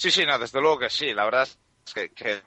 Sí, 0.00 0.10
sí, 0.10 0.24
no, 0.24 0.38
desde 0.38 0.62
luego 0.62 0.78
que 0.78 0.88
sí. 0.88 1.12
La 1.12 1.26
verdad 1.26 1.42
es 1.42 1.92
que, 1.92 2.08
que 2.08 2.40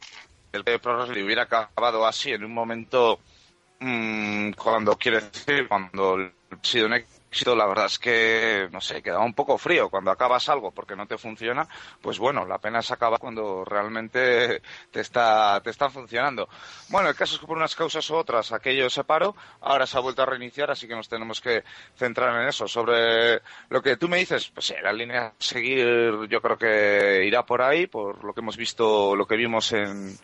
el 0.54 0.64
Pro 0.64 0.98
Wrestling 0.98 1.24
hubiera 1.24 1.44
acabado 1.44 2.04
así 2.04 2.32
en 2.32 2.44
un 2.44 2.52
momento 2.52 3.20
mmm, 3.80 4.54
cuando 4.54 4.98
quiere 4.98 5.22
decir, 5.22 5.68
cuando 5.68 6.16
ha 6.16 6.58
sido 6.64 6.88
un 6.88 6.94
la 7.56 7.66
verdad 7.66 7.88
es 7.88 8.00
que, 8.00 8.68
no 8.72 8.80
sé, 8.80 9.02
queda 9.02 9.20
un 9.20 9.34
poco 9.34 9.58
frío. 9.58 9.90
Cuando 9.90 10.12
acabas 10.12 10.48
algo 10.50 10.72
porque 10.72 10.96
no 10.96 11.08
te 11.08 11.18
funciona, 11.18 11.68
pues 12.02 12.20
bueno, 12.20 12.46
la 12.46 12.60
pena 12.60 12.80
es 12.80 12.92
acabar 12.92 13.20
cuando 13.20 13.66
realmente 13.66 14.62
te 14.92 15.00
está, 15.00 15.60
te 15.64 15.70
está 15.72 15.90
funcionando. 15.90 16.48
Bueno, 16.90 17.10
el 17.10 17.16
caso 17.16 17.36
es 17.36 17.42
que 17.42 17.48
por 17.48 17.58
unas 17.58 17.76
causas 17.76 18.10
u 18.10 18.16
otras 18.16 18.52
aquello 18.52 18.90
se 18.90 19.04
paró, 19.04 19.36
ahora 19.62 19.88
se 19.88 19.98
ha 19.98 20.02
vuelto 20.02 20.22
a 20.22 20.26
reiniciar, 20.26 20.72
así 20.72 20.88
que 20.88 20.96
nos 20.96 21.10
tenemos 21.10 21.42
que 21.42 21.64
centrar 21.96 22.42
en 22.42 22.48
eso. 22.48 22.68
Sobre 22.68 23.42
lo 23.70 23.82
que 23.82 23.98
tú 23.98 24.08
me 24.08 24.18
dices, 24.18 24.50
pues 24.54 24.68
sí, 24.68 24.76
la 24.82 24.94
línea 24.94 25.28
a 25.28 25.34
seguir 25.40 26.28
yo 26.30 26.42
creo 26.42 26.58
que 26.58 27.26
irá 27.26 27.46
por 27.46 27.62
ahí, 27.62 27.88
por 27.88 28.24
lo 28.24 28.34
que 28.34 28.42
hemos 28.42 28.58
visto, 28.58 29.16
lo 29.16 29.26
que 29.26 29.36
vimos 29.36 29.72
en, 29.74 30.18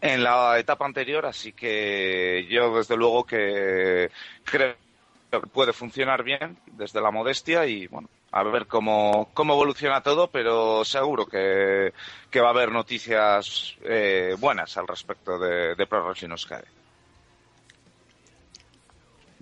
en 0.00 0.22
la 0.22 0.58
etapa 0.58 0.84
anterior, 0.84 1.26
así 1.26 1.52
que 1.52 2.46
yo 2.48 2.76
desde 2.76 2.96
luego 2.96 3.24
que 3.24 4.10
creo 4.44 4.89
puede 5.38 5.72
funcionar 5.72 6.22
bien 6.22 6.58
desde 6.66 7.00
la 7.00 7.10
modestia 7.10 7.66
y 7.66 7.86
bueno, 7.86 8.08
a 8.32 8.42
ver 8.42 8.66
cómo, 8.66 9.30
cómo 9.34 9.54
evoluciona 9.54 10.02
todo, 10.02 10.28
pero 10.28 10.84
seguro 10.84 11.26
que, 11.26 11.92
que 12.30 12.40
va 12.40 12.48
a 12.48 12.50
haber 12.50 12.72
noticias 12.72 13.76
eh, 13.82 14.34
buenas 14.38 14.76
al 14.76 14.86
respecto 14.86 15.38
de, 15.38 15.74
de 15.74 15.86
Pro 15.86 16.04
Wrestling. 16.04 16.30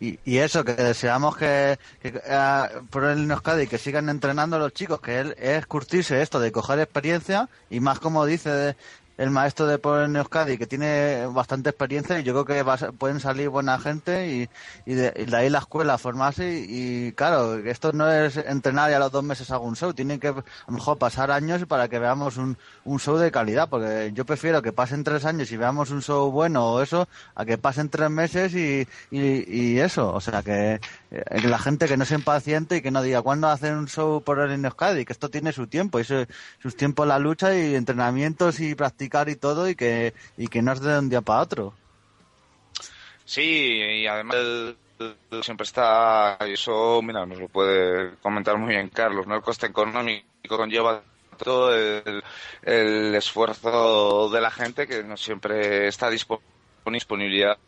Y, 0.01 0.39
eso, 0.39 0.65
que 0.65 0.75
deseamos 0.75 1.37
que, 1.37 1.77
que 2.01 2.11
uh, 2.11 2.87
por 2.87 3.05
el 3.05 3.29
que 3.69 3.79
sigan 3.79 4.09
entrenando 4.09 4.57
los 4.57 4.73
chicos, 4.73 5.01
que 5.01 5.19
él, 5.19 5.35
es 5.39 5.67
curtirse 5.67 6.23
esto 6.23 6.39
de 6.39 6.53
coger 6.53 6.79
experiencia 6.79 7.49
y 7.69 7.81
más 7.81 7.99
como 7.99 8.25
dice 8.25 8.77
el 9.19 9.31
maestro 9.31 9.67
de 9.67 9.81
en 10.05 10.17
Euskadi, 10.17 10.57
que 10.57 10.67
tiene 10.67 11.27
bastante 11.27 11.71
experiencia 11.71 12.19
y 12.19 12.23
yo 12.23 12.33
creo 12.33 12.45
que 12.45 12.63
va, 12.63 12.77
pueden 12.77 13.19
salir 13.19 13.49
buena 13.49 13.79
gente 13.79 14.49
y, 14.87 14.95
de, 14.95 15.29
ahí 15.37 15.51
la 15.51 15.59
escuela 15.59 15.99
formarse 15.99 16.61
y, 16.61 17.09
y, 17.09 17.13
claro, 17.13 17.57
esto 17.57 17.93
no 17.93 18.11
es 18.11 18.37
entrenar 18.37 18.91
y 18.91 18.95
a 18.95 18.99
los 19.01 19.11
dos 19.11 19.25
meses 19.25 19.51
hago 19.51 19.67
un 19.67 19.75
show, 19.75 19.93
tienen 19.93 20.21
que 20.21 20.29
a 20.29 20.35
lo 20.69 20.73
mejor 20.73 20.99
pasar 20.99 21.33
años 21.33 21.65
para 21.67 21.89
que 21.89 21.99
veamos 21.99 22.37
un, 22.37 22.57
un 22.85 23.01
show 23.01 23.17
de 23.17 23.33
calidad, 23.33 23.69
porque 23.69 24.13
yo 24.15 24.25
prefiero 24.25 24.63
que 24.63 24.73
pasen 24.73 25.03
tres 25.03 25.25
años 25.25 25.51
y 25.51 25.57
veamos 25.57 25.91
un 25.91 26.01
show 26.01 26.31
bueno 26.31 26.75
o 26.75 26.83
eso, 26.83 27.09
a 27.35 27.45
que 27.45 27.59
pasen 27.59 27.89
tres 27.89 28.11
meses 28.11 28.55
y, 28.55 28.87
y 29.11 29.79
eso, 29.81 30.15
o 30.15 30.21
sea 30.21 30.43
que 30.45 30.81
eh, 31.11 31.41
la 31.43 31.59
gente 31.59 31.89
que 31.89 31.97
no 31.97 32.05
se 32.05 32.15
impaciente 32.15 32.77
y 32.77 32.83
que 32.83 32.93
no 32.93 33.03
diga 33.03 33.23
cuándo 33.23 33.49
hacen 33.49 33.75
un 33.75 33.89
show 33.89 34.23
por 34.23 34.39
el 34.39 34.65
Euskadi, 34.65 35.05
que 35.05 35.13
esto 35.13 35.29
tiene 35.29 35.53
su 35.53 35.67
tiempo, 35.67 35.99
y 35.99 36.05
su, 36.05 36.27
sus 36.63 36.77
tiempos 36.77 37.07
la 37.09 37.19
lucha 37.19 37.57
y 37.57 37.75
entrenamientos 37.75 38.61
y 38.61 38.75
y 39.29 39.37
todo 39.37 39.69
y 39.69 39.75
que, 39.75 40.15
y 40.37 40.49
que 40.49 40.63
no 40.63 40.73
es 40.73 40.81
de 40.81 40.99
un 40.99 41.09
día 41.09 41.21
para 41.21 41.43
otro. 41.43 41.75
Sí, 43.25 43.43
y 43.43 44.07
además 44.07 44.37
siempre 45.43 45.65
está, 45.65 46.37
eso, 46.41 47.01
mira, 47.03 47.27
nos 47.27 47.39
lo 47.39 47.49
puede 47.49 48.17
comentar 48.17 48.57
muy 48.59 48.71
bien 48.75 48.89
Carlos, 48.89 49.27
¿no? 49.27 49.37
El 49.37 49.43
coste 49.43 49.67
económico 49.67 50.25
conlleva 50.57 51.03
todo 51.37 51.75
el, 51.75 52.23
el 52.63 53.15
esfuerzo 53.15 54.29
de 54.31 54.41
la 54.41 54.51
gente 54.51 54.87
que 54.87 55.05
no 55.05 55.17
siempre 55.17 55.89
está 55.89 56.11
disponibilidad. 56.11 57.59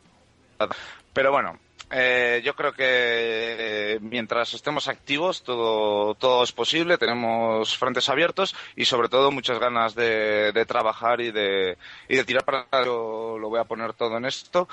Pero 1.12 1.32
bueno, 1.32 1.58
eh, 1.90 2.40
yo 2.44 2.54
creo 2.54 2.72
que 2.72 2.84
eh, 2.84 3.98
mientras 4.00 4.54
estemos 4.54 4.86
activos 4.86 5.42
todo, 5.42 6.14
todo 6.14 6.44
es 6.44 6.52
posible, 6.52 6.98
tenemos 6.98 7.76
frentes 7.76 8.08
abiertos 8.08 8.54
y 8.76 8.84
sobre 8.84 9.08
todo 9.08 9.32
muchas 9.32 9.58
ganas 9.58 9.94
de, 9.94 10.52
de 10.52 10.66
trabajar 10.66 11.20
y 11.20 11.32
de, 11.32 11.76
y 12.08 12.16
de 12.16 12.24
tirar 12.24 12.44
para 12.44 12.66
yo 12.84 13.36
lo 13.38 13.48
voy 13.48 13.58
a 13.58 13.64
poner 13.64 13.92
todo 13.94 14.16
en 14.18 14.24
esto 14.24 14.68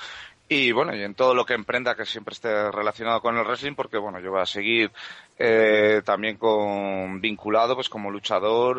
y 0.48 0.72
bueno, 0.72 0.94
y 0.94 1.02
en 1.02 1.14
todo 1.14 1.34
lo 1.34 1.44
que 1.44 1.54
emprenda 1.54 1.94
que 1.94 2.06
siempre 2.06 2.32
esté 2.32 2.70
relacionado 2.70 3.20
con 3.20 3.36
el 3.36 3.44
wrestling, 3.44 3.74
porque 3.74 3.98
bueno, 3.98 4.18
yo 4.20 4.30
voy 4.30 4.40
a 4.40 4.46
seguir 4.46 4.90
eh, 5.38 6.00
también 6.04 6.36
con 6.36 7.20
vinculado 7.20 7.74
pues 7.74 7.88
como 7.88 8.10
luchador 8.10 8.78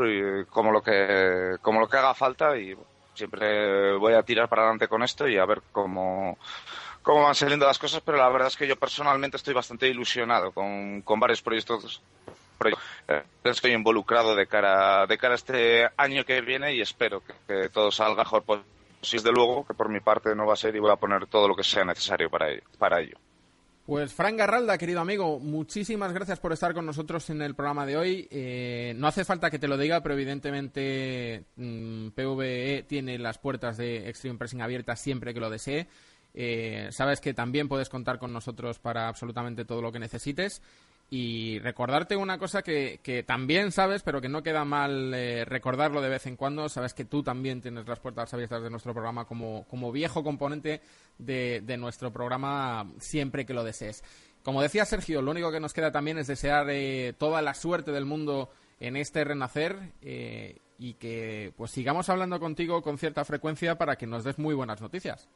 como 0.50 0.72
lo 0.72 0.82
que 0.82 1.58
como 1.62 1.80
lo 1.80 1.88
que 1.88 1.98
haga 1.98 2.14
falta 2.14 2.58
y 2.58 2.76
siempre 3.14 3.98
voy 3.98 4.14
a 4.14 4.24
tirar 4.24 4.48
para 4.48 4.64
adelante 4.64 4.88
con 4.88 5.04
esto 5.04 5.28
y 5.28 5.38
a 5.38 5.46
ver 5.46 5.62
cómo 5.72 6.38
cómo 7.10 7.24
van 7.24 7.34
saliendo 7.34 7.66
las 7.66 7.80
cosas, 7.80 8.04
pero 8.06 8.20
la 8.20 8.30
verdad 8.30 8.50
es 8.50 8.56
que 8.56 8.68
yo 8.68 8.76
personalmente 8.76 9.38
estoy 9.38 9.56
bastante 9.56 9.88
ilusionado 9.88 10.52
con, 10.52 11.02
con 11.02 11.20
varios 11.20 11.42
proyectos. 11.42 12.04
Eh, 13.08 13.24
estoy 13.46 13.72
involucrado 13.72 14.36
de 14.36 14.46
cara, 14.46 15.08
de 15.08 15.18
cara 15.18 15.34
a 15.34 15.38
este 15.38 15.90
año 15.98 16.24
que 16.24 16.40
viene 16.42 16.76
y 16.76 16.82
espero 16.82 17.24
que, 17.48 17.70
todo 17.70 17.90
salga 17.90 18.24
mejor 18.24 18.44
posible. 18.44 19.24
de 19.24 19.32
luego, 19.32 19.66
que 19.66 19.74
por 19.74 19.90
mi 19.90 20.02
parte 20.02 20.36
no 20.36 20.46
va 20.46 20.54
a 20.54 20.56
ser 20.56 20.76
y 20.76 20.80
voy 20.80 20.92
a 20.92 20.98
poner 20.98 21.26
todo 21.26 21.48
lo 21.48 21.56
que 21.56 21.64
sea 21.64 21.84
necesario 21.84 22.30
para 22.30 22.52
ello. 22.52 22.62
Para 22.78 23.02
ello. 23.02 23.18
Pues 23.88 24.14
Fran 24.14 24.38
Garralda, 24.38 24.78
querido 24.78 25.00
amigo, 25.00 25.40
muchísimas 25.40 26.14
gracias 26.14 26.40
por 26.40 26.54
estar 26.54 26.76
con 26.76 26.86
nosotros 26.86 27.28
en 27.32 27.42
el 27.42 27.56
programa 27.56 27.88
de 27.88 27.98
hoy. 27.98 28.28
Eh, 28.30 28.94
no 28.98 29.08
hace 29.08 29.26
falta 29.26 29.50
que 29.50 29.58
te 29.58 29.68
lo 29.68 29.80
diga, 29.80 30.04
pero 30.04 30.14
evidentemente 30.14 31.46
mm, 31.56 32.10
PVE 32.10 32.86
tiene 32.88 33.18
las 33.18 33.40
puertas 33.40 33.78
de 33.78 34.08
Extreme 34.08 34.38
Pressing 34.38 34.62
abiertas 34.62 35.02
siempre 35.02 35.34
que 35.34 35.40
lo 35.40 35.50
desee. 35.50 35.88
Eh, 36.34 36.90
sabes 36.92 37.22
que 37.22 37.34
también 37.34 37.68
puedes 37.68 37.90
contar 37.90 38.20
con 38.20 38.32
nosotros 38.32 38.80
para 38.80 39.08
absolutamente 39.08 39.66
todo 39.66 39.82
lo 39.82 39.92
que 39.92 40.00
necesites. 40.00 40.62
Y 41.12 41.58
recordarte 41.60 42.16
una 42.16 42.38
cosa 42.38 42.62
que, 42.62 43.24
también 43.26 43.72
sabes, 43.72 44.04
pero 44.04 44.22
que 44.22 44.30
no 44.30 44.44
queda 44.44 44.64
mal 44.64 45.12
eh, 45.16 45.44
recordarlo 45.44 46.02
de 46.02 46.10
vez 46.10 46.28
en 46.28 46.36
cuando. 46.36 46.70
Sabes 46.70 46.94
que 46.94 47.06
tú 47.06 47.24
también 47.24 47.62
tienes 47.62 47.88
las 47.88 48.00
puertas 48.00 48.32
abiertas 48.34 48.62
de 48.62 48.70
nuestro 48.70 48.94
programa 48.94 49.26
como, 49.26 49.66
como 49.68 49.92
viejo 49.92 50.24
componente 50.24 50.82
de, 51.18 51.62
de, 51.66 51.78
nuestro 51.78 52.14
programa 52.14 52.92
siempre 53.00 53.44
que 53.44 53.56
lo 53.56 53.64
desees. 53.64 54.04
Como 54.44 54.62
decía 54.62 54.86
Sergio, 54.86 55.22
lo 55.22 55.32
único 55.32 55.52
que 55.52 55.60
nos 55.60 55.74
queda 55.74 55.92
también 55.92 56.18
es 56.18 56.28
desear 56.28 56.68
eh, 56.70 57.14
toda 57.18 57.42
la 57.42 57.54
suerte 57.54 57.92
del 57.92 58.06
mundo 58.06 58.50
en 58.80 58.96
este 58.96 59.24
renacer 59.24 59.78
eh, 60.02 60.60
y 60.78 60.94
que 60.94 61.54
pues 61.58 61.72
sigamos 61.72 62.10
hablando 62.10 62.40
contigo 62.40 62.82
con 62.82 62.98
cierta 62.98 63.26
frecuencia 63.26 63.78
para 63.78 63.98
que 63.98 64.08
nos 64.08 64.24
des 64.24 64.40
muy 64.40 64.56
buenas 64.56 64.82
noticias. 64.82 65.28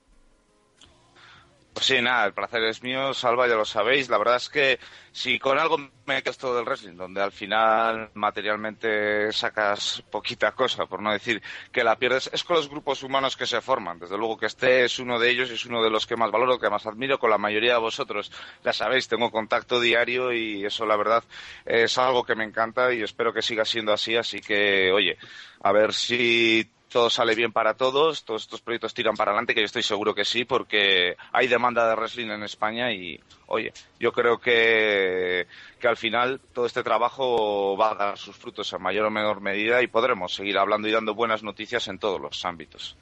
Pues 1.74 1.88
sí, 1.88 2.01
nada, 2.03 2.25
el 2.27 2.34
placer 2.34 2.63
es 2.65 2.84
mío, 2.84 3.15
Salva, 3.15 3.48
ya 3.48 3.56
lo 3.56 3.65
sabéis. 3.65 4.08
La 4.08 4.20
verdad 4.20 4.36
es 4.36 4.48
que 4.48 4.80
si 5.12 5.39
con 5.39 5.58
algo 5.58 5.80
me 6.06 6.22
quedo 6.22 6.30
esto 6.30 6.56
del 6.56 6.65
wrestling, 6.65 6.96
donde 6.96 7.20
al 7.20 7.32
final 7.32 8.12
materialmente 8.13 9.32
sacas 9.32 10.03
poquita 10.12 10.51
cosa, 10.51 10.86
por 10.86 11.01
no 11.01 11.12
decir 11.12 11.42
que 11.72 11.84
la 11.84 11.98
pierdes, 11.98 12.30
es 12.32 12.44
con 12.44 12.58
los 12.58 12.70
grupos 12.70 13.01
humanos 13.01 13.36
que 13.36 13.48
se 13.48 13.60
forman. 13.60 13.98
Desde 13.98 14.20
luego 14.20 14.38
que 14.38 14.46
este 14.46 14.86
es 14.86 15.00
uno 15.00 15.18
de 15.18 15.32
ellos 15.32 15.50
y 15.50 15.56
es 15.56 15.65
uno 15.65 15.84
de 15.84 15.89
los 15.89 16.06
que 16.06 16.15
más 16.15 16.30
valoro, 16.30 16.60
que 16.60 16.70
más 16.70 16.86
admiro. 16.86 17.18
Con 17.18 17.32
la 17.32 17.39
mayoría 17.39 17.74
de 17.74 17.80
vosotros, 17.80 18.32
ya 18.63 18.72
sabéis, 18.72 19.08
tengo 19.08 19.32
contacto 19.32 19.80
diario 19.80 20.32
y 20.32 20.63
eso, 20.63 20.86
la 20.86 20.96
verdad, 20.96 21.24
es 21.65 21.98
algo 21.98 22.24
que 22.24 22.36
me 22.36 22.44
encanta 22.44 22.94
y 22.94 23.01
espero 23.01 23.34
que 23.34 23.42
siga 23.42 23.65
siendo 23.65 23.94
así. 23.94 24.15
Así 24.15 24.42
que, 24.42 24.92
oye, 24.92 25.18
a 25.62 25.72
ver 25.72 25.94
si 25.94 26.70
todo 26.93 27.09
sale 27.09 27.33
bien 27.33 27.51
para 27.51 27.73
todos, 27.73 28.23
todos 28.23 28.43
estos 28.43 28.62
proyectos 28.62 28.93
tiran 28.93 29.15
para 29.15 29.31
adelante, 29.31 29.55
que 29.55 29.62
yo 29.62 29.65
estoy 29.65 29.81
seguro 29.81 30.13
que 30.13 30.23
sí, 30.23 30.45
porque 30.45 31.17
hay 31.31 31.47
demanda 31.47 31.89
de 31.89 31.95
wrestling 31.95 32.29
en 32.29 32.43
España 32.43 32.93
y, 32.93 33.19
oye, 33.47 33.73
yo 34.00 34.12
creo 34.12 34.38
que, 34.38 35.47
que 35.79 35.88
al 35.88 35.97
final 35.97 36.39
todo 36.53 36.67
este 36.67 36.83
trabajo 36.83 37.75
va 37.75 37.93
a 37.93 37.95
dar 37.95 38.17
sus 38.19 38.38
frutos 38.38 38.71
en 38.73 38.81
mayor 38.83 39.07
o 39.07 39.12
menor 39.12 39.41
medida 39.41 39.81
y 39.81 39.88
podremos 39.88 40.35
seguir 40.35 40.55
hablando 40.59 40.88
y 40.88 40.91
dando 40.91 41.15
buenas 41.15 41.41
noticias 41.41 41.88
en 41.88 41.97
todos 41.97 42.21
los 42.21 42.45
ámbitos. 42.45 42.95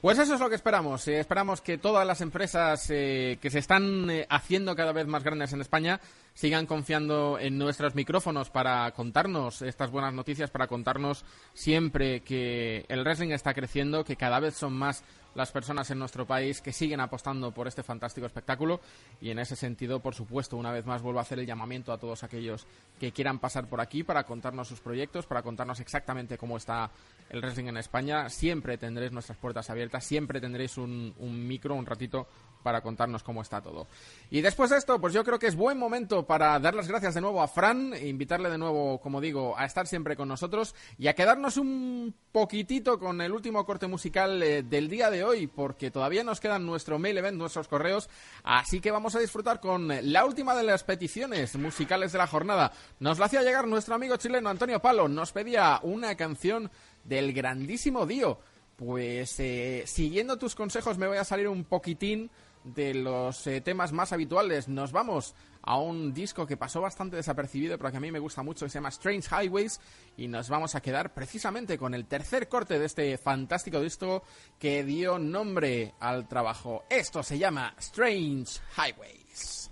Pues 0.00 0.18
eso 0.18 0.34
es 0.34 0.40
lo 0.40 0.48
que 0.48 0.56
esperamos. 0.56 1.06
Eh, 1.08 1.18
esperamos 1.18 1.60
que 1.60 1.78
todas 1.78 2.06
las 2.06 2.20
empresas 2.20 2.90
eh, 2.90 3.38
que 3.40 3.50
se 3.50 3.58
están 3.58 4.10
eh, 4.10 4.26
haciendo 4.28 4.74
cada 4.76 4.92
vez 4.92 5.06
más 5.06 5.22
grandes 5.24 5.52
en 5.52 5.60
España 5.60 6.00
sigan 6.34 6.66
confiando 6.66 7.38
en 7.38 7.58
nuestros 7.58 7.94
micrófonos 7.94 8.50
para 8.50 8.90
contarnos 8.92 9.62
estas 9.62 9.90
buenas 9.90 10.14
noticias, 10.14 10.50
para 10.50 10.66
contarnos 10.66 11.24
siempre 11.54 12.20
que 12.20 12.84
el 12.88 13.04
wrestling 13.04 13.30
está 13.30 13.54
creciendo, 13.54 14.04
que 14.04 14.16
cada 14.16 14.40
vez 14.40 14.54
son 14.54 14.72
más 14.72 15.04
las 15.34 15.50
personas 15.50 15.90
en 15.90 15.98
nuestro 15.98 16.26
país 16.26 16.60
que 16.60 16.72
siguen 16.72 17.00
apostando 17.00 17.52
por 17.52 17.68
este 17.68 17.82
fantástico 17.82 18.26
espectáculo 18.26 18.80
y 19.20 19.30
en 19.30 19.38
ese 19.38 19.56
sentido, 19.56 20.00
por 20.00 20.14
supuesto, 20.14 20.56
una 20.56 20.72
vez 20.72 20.84
más 20.86 21.02
vuelvo 21.02 21.18
a 21.18 21.22
hacer 21.22 21.38
el 21.38 21.46
llamamiento 21.46 21.92
a 21.92 21.98
todos 21.98 22.22
aquellos 22.22 22.66
que 22.98 23.12
quieran 23.12 23.38
pasar 23.38 23.68
por 23.68 23.80
aquí 23.80 24.02
para 24.02 24.24
contarnos 24.24 24.68
sus 24.68 24.80
proyectos, 24.80 25.26
para 25.26 25.42
contarnos 25.42 25.80
exactamente 25.80 26.38
cómo 26.38 26.56
está 26.56 26.90
el 27.30 27.40
wrestling 27.40 27.66
en 27.66 27.76
España. 27.78 28.28
Siempre 28.28 28.78
tendréis 28.78 29.12
nuestras 29.12 29.38
puertas 29.38 29.70
abiertas, 29.70 30.04
siempre 30.04 30.40
tendréis 30.40 30.76
un, 30.76 31.14
micro, 31.46 31.74
un 31.74 31.86
ratito 31.86 32.28
para 32.62 32.80
contarnos 32.80 33.22
cómo 33.22 33.42
está 33.42 33.60
todo. 33.60 33.88
Y 34.30 34.40
después 34.40 34.70
de 34.70 34.76
esto, 34.76 35.00
pues 35.00 35.12
yo 35.12 35.24
creo 35.24 35.38
que 35.38 35.48
es 35.48 35.56
buen 35.56 35.78
momento 35.78 36.24
para 36.24 36.58
dar 36.60 36.74
las 36.74 36.86
gracias 36.86 37.14
de 37.14 37.20
nuevo 37.20 37.42
a 37.42 37.48
Fran, 37.48 37.92
invitarle 38.00 38.50
de 38.50 38.58
nuevo, 38.58 39.00
como 39.00 39.20
digo, 39.20 39.58
a 39.58 39.64
estar 39.64 39.86
siempre 39.86 40.14
con 40.14 40.28
nosotros 40.28 40.74
y 40.98 41.08
a 41.08 41.14
quedarnos 41.14 41.56
un 41.56 42.14
poquitito 42.30 42.98
con 42.98 43.20
el 43.20 43.32
último 43.32 43.64
corte 43.66 43.86
musical 43.86 44.42
eh, 44.42 44.62
del 44.62 44.88
día 44.88 45.10
hoy, 45.24 45.46
porque 45.46 45.90
todavía 45.90 46.24
nos 46.24 46.40
quedan 46.40 46.66
nuestro 46.66 46.98
mail 46.98 47.18
event, 47.18 47.36
nuestros 47.36 47.68
correos, 47.68 48.08
así 48.42 48.80
que 48.80 48.90
vamos 48.90 49.14
a 49.14 49.20
disfrutar 49.20 49.60
con 49.60 49.88
la 50.12 50.24
última 50.24 50.54
de 50.54 50.62
las 50.62 50.84
peticiones 50.84 51.56
musicales 51.56 52.12
de 52.12 52.18
la 52.18 52.26
jornada. 52.26 52.72
Nos 53.00 53.18
la 53.18 53.26
hacía 53.26 53.42
llegar 53.42 53.66
nuestro 53.66 53.94
amigo 53.94 54.16
chileno 54.16 54.48
Antonio 54.48 54.80
Palo, 54.80 55.08
nos 55.08 55.32
pedía 55.32 55.80
una 55.82 56.16
canción 56.16 56.70
del 57.04 57.32
grandísimo 57.32 58.06
Dio. 58.06 58.38
Pues 58.76 59.38
eh, 59.38 59.84
siguiendo 59.86 60.38
tus 60.38 60.54
consejos 60.54 60.98
me 60.98 61.06
voy 61.06 61.18
a 61.18 61.24
salir 61.24 61.48
un 61.48 61.64
poquitín 61.64 62.30
de 62.64 62.94
los 62.94 63.46
eh, 63.46 63.60
temas 63.60 63.92
más 63.92 64.12
habituales. 64.12 64.68
Nos 64.68 64.92
vamos 64.92 65.34
a 65.62 65.78
un 65.78 66.12
disco 66.12 66.46
que 66.46 66.56
pasó 66.56 66.80
bastante 66.80 67.16
desapercibido, 67.16 67.78
pero 67.78 67.90
que 67.90 67.96
a 67.96 68.00
mí 68.00 68.12
me 68.12 68.18
gusta 68.18 68.42
mucho, 68.42 68.66
que 68.66 68.70
se 68.70 68.78
llama 68.78 68.90
Strange 68.90 69.28
Highways, 69.30 69.80
y 70.16 70.28
nos 70.28 70.48
vamos 70.48 70.74
a 70.74 70.80
quedar 70.80 71.14
precisamente 71.14 71.78
con 71.78 71.94
el 71.94 72.06
tercer 72.06 72.48
corte 72.48 72.78
de 72.78 72.86
este 72.86 73.18
fantástico 73.18 73.80
disco 73.80 74.22
que 74.58 74.84
dio 74.84 75.18
nombre 75.18 75.94
al 76.00 76.28
trabajo. 76.28 76.84
Esto 76.90 77.22
se 77.22 77.38
llama 77.38 77.74
Strange 77.78 78.60
Highways. 78.76 79.71